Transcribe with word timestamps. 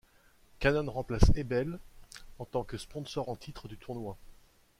Canon 0.57 0.89
remplace 0.91 1.31
Ebel 1.35 1.77
en 2.39 2.45
tant 2.45 2.63
que 2.63 2.79
sponsor 2.79 3.29
en 3.29 3.35
titre 3.35 3.67
du 3.67 3.77
tournoi. 3.77 4.17